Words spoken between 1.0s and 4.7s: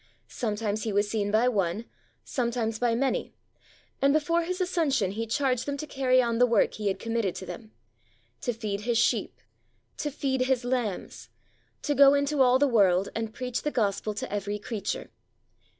seen by one, sometimes by many; and before His